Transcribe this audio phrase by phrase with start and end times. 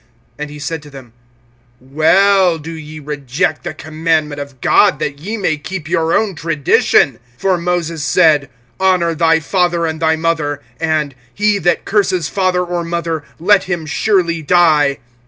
[0.39, 1.13] (9)And he said to them:
[1.79, 7.19] Well do ye reject the commandment of God, that ye may keep your own tradition!
[7.39, 12.83] (10)For Moses said: Honor thy father and thy mother; and he that curses father or
[12.83, 14.97] mother, let him surely die.